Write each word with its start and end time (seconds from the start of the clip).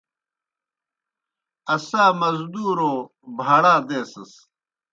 اسا 1.73 2.03
مزدورو 2.19 2.93
بھاڑا 3.37 3.75
دیسَس۔ 3.87 4.31